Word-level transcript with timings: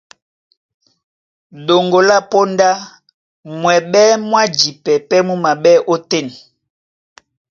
Ɗoŋgo 1.65 1.99
lá 2.09 2.17
póndá, 2.31 2.69
mwɛɓɛ́ 3.59 4.09
mwá 4.27 4.41
jipɛ 4.57 4.93
pɛ́ 5.09 5.19
mú 5.27 5.33
maɓɛ́ 5.43 5.75
ótên. 5.93 6.27